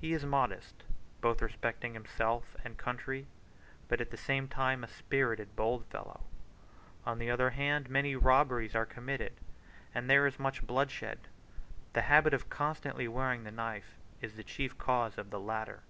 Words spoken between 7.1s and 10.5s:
the other hand, many robberies are committed, and there is